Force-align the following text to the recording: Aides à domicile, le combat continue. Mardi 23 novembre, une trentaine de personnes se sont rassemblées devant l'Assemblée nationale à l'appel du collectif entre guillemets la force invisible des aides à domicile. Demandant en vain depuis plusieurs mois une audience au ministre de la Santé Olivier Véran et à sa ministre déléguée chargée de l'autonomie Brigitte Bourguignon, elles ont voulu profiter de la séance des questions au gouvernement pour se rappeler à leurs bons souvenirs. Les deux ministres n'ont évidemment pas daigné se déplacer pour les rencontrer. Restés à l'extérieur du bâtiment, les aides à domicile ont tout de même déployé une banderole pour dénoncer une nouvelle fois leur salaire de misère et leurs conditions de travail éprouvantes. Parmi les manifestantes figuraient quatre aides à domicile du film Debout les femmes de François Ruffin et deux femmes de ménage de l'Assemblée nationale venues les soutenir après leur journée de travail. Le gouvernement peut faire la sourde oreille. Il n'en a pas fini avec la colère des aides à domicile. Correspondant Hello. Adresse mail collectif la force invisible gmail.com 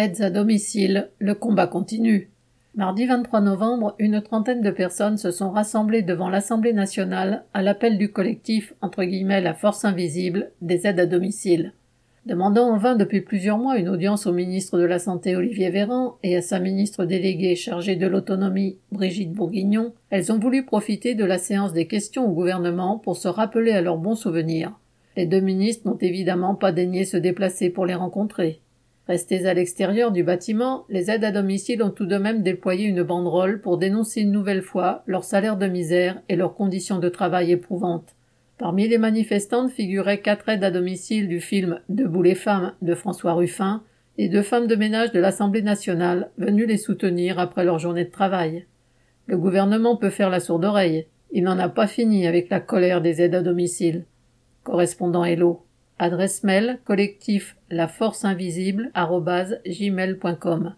Aides 0.00 0.20
à 0.20 0.30
domicile, 0.30 1.10
le 1.18 1.34
combat 1.34 1.66
continue. 1.66 2.30
Mardi 2.76 3.06
23 3.06 3.40
novembre, 3.40 3.96
une 3.98 4.22
trentaine 4.22 4.62
de 4.62 4.70
personnes 4.70 5.16
se 5.16 5.32
sont 5.32 5.50
rassemblées 5.50 6.02
devant 6.02 6.28
l'Assemblée 6.28 6.72
nationale 6.72 7.42
à 7.52 7.62
l'appel 7.62 7.98
du 7.98 8.12
collectif 8.12 8.74
entre 8.80 9.02
guillemets 9.02 9.40
la 9.40 9.54
force 9.54 9.84
invisible 9.84 10.52
des 10.62 10.86
aides 10.86 11.00
à 11.00 11.06
domicile. 11.06 11.72
Demandant 12.26 12.70
en 12.70 12.78
vain 12.78 12.94
depuis 12.94 13.22
plusieurs 13.22 13.58
mois 13.58 13.76
une 13.76 13.88
audience 13.88 14.28
au 14.28 14.32
ministre 14.32 14.78
de 14.78 14.84
la 14.84 15.00
Santé 15.00 15.34
Olivier 15.34 15.70
Véran 15.70 16.14
et 16.22 16.36
à 16.36 16.42
sa 16.42 16.60
ministre 16.60 17.04
déléguée 17.04 17.56
chargée 17.56 17.96
de 17.96 18.06
l'autonomie 18.06 18.76
Brigitte 18.92 19.32
Bourguignon, 19.32 19.94
elles 20.10 20.30
ont 20.30 20.38
voulu 20.38 20.64
profiter 20.64 21.16
de 21.16 21.24
la 21.24 21.38
séance 21.38 21.72
des 21.72 21.88
questions 21.88 22.24
au 22.24 22.32
gouvernement 22.32 23.00
pour 23.00 23.16
se 23.16 23.26
rappeler 23.26 23.72
à 23.72 23.80
leurs 23.80 23.98
bons 23.98 24.14
souvenirs. 24.14 24.78
Les 25.16 25.26
deux 25.26 25.40
ministres 25.40 25.88
n'ont 25.88 25.98
évidemment 25.98 26.54
pas 26.54 26.70
daigné 26.70 27.04
se 27.04 27.16
déplacer 27.16 27.68
pour 27.68 27.84
les 27.84 27.96
rencontrer. 27.96 28.60
Restés 29.08 29.46
à 29.46 29.54
l'extérieur 29.54 30.12
du 30.12 30.22
bâtiment, 30.22 30.84
les 30.90 31.10
aides 31.10 31.24
à 31.24 31.30
domicile 31.30 31.82
ont 31.82 31.88
tout 31.90 32.04
de 32.04 32.18
même 32.18 32.42
déployé 32.42 32.86
une 32.86 33.02
banderole 33.02 33.62
pour 33.62 33.78
dénoncer 33.78 34.20
une 34.20 34.32
nouvelle 34.32 34.60
fois 34.60 35.02
leur 35.06 35.24
salaire 35.24 35.56
de 35.56 35.66
misère 35.66 36.20
et 36.28 36.36
leurs 36.36 36.54
conditions 36.54 36.98
de 36.98 37.08
travail 37.08 37.50
éprouvantes. 37.50 38.16
Parmi 38.58 38.86
les 38.86 38.98
manifestantes 38.98 39.70
figuraient 39.70 40.20
quatre 40.20 40.50
aides 40.50 40.64
à 40.64 40.70
domicile 40.70 41.26
du 41.26 41.40
film 41.40 41.80
Debout 41.88 42.22
les 42.22 42.34
femmes 42.34 42.74
de 42.82 42.94
François 42.94 43.32
Ruffin 43.32 43.82
et 44.18 44.28
deux 44.28 44.42
femmes 44.42 44.66
de 44.66 44.76
ménage 44.76 45.12
de 45.12 45.20
l'Assemblée 45.20 45.62
nationale 45.62 46.30
venues 46.36 46.66
les 46.66 46.76
soutenir 46.76 47.38
après 47.38 47.64
leur 47.64 47.78
journée 47.78 48.04
de 48.04 48.10
travail. 48.10 48.66
Le 49.26 49.38
gouvernement 49.38 49.96
peut 49.96 50.10
faire 50.10 50.28
la 50.28 50.40
sourde 50.40 50.66
oreille. 50.66 51.06
Il 51.32 51.44
n'en 51.44 51.58
a 51.58 51.70
pas 51.70 51.86
fini 51.86 52.26
avec 52.26 52.50
la 52.50 52.60
colère 52.60 53.00
des 53.00 53.22
aides 53.22 53.36
à 53.36 53.42
domicile. 53.42 54.04
Correspondant 54.64 55.24
Hello. 55.24 55.67
Adresse 55.98 56.44
mail 56.44 56.78
collectif 56.84 57.56
la 57.70 57.88
force 57.88 58.24
invisible 58.24 58.90
gmail.com 59.66 60.66